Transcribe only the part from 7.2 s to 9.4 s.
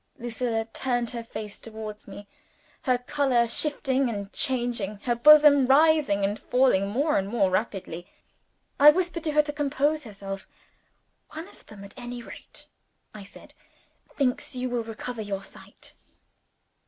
more rapidly. I whispered to